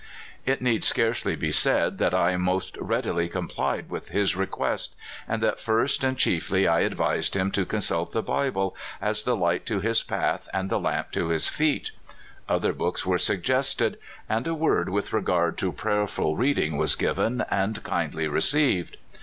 [0.47, 4.95] It need scarcely be said that I most readily complied with his request,
[5.27, 9.35] and that first and chief ly I advised him to consult the Bible, as the
[9.35, 11.91] light to his path and the lamp to his feet.
[12.49, 17.83] Other books were suggested, and a word with regard to prayerful reading was given, and
[17.83, 18.97] kindly received.